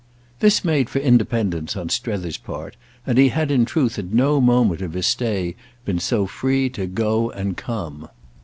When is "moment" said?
4.41-4.81